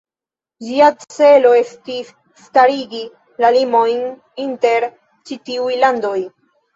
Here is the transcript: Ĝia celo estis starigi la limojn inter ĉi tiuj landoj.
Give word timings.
Ĝia 0.67 0.85
celo 1.15 1.49
estis 1.57 2.07
starigi 2.45 3.01
la 3.45 3.51
limojn 3.57 3.99
inter 4.47 4.87
ĉi 5.29 5.39
tiuj 5.51 5.77
landoj. 5.85 6.15